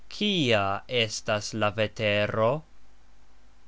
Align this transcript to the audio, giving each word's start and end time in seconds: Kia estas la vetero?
Kia 0.13 0.63
estas 1.03 1.53
la 1.53 1.69
vetero? 1.77 2.53